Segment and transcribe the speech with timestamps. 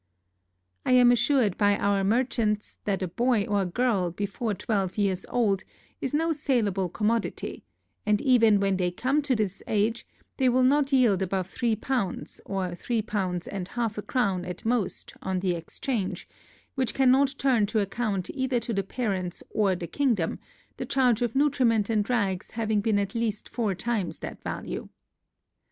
[0.83, 5.27] I am assured by our merchants, that a boy or a girl, before twelve years
[5.29, 5.63] old,
[6.01, 7.63] is no saleable commodity,
[8.03, 12.41] and even when they come to this age, they will not yield above three pounds,
[12.47, 16.27] or three pounds and half a crown at most, on the exchange;
[16.73, 20.39] which cannot turn to account either to the parents or kingdom,
[20.77, 24.89] the charge of nutriments and rags having been at least four times that value.